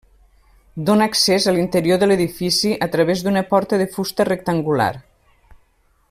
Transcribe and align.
Dóna 0.87 1.07
accés 1.09 1.43
a 1.45 1.53
l'interior 1.57 1.99
de 2.03 2.07
l'edifici 2.11 2.71
a 2.89 2.89
través 2.97 3.23
d'una 3.27 3.47
porta 3.55 3.81
de 3.83 3.89
fusta 3.97 4.27
rectangular. 4.31 4.93